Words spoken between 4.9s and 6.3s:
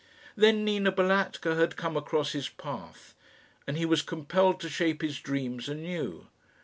his dreams anew.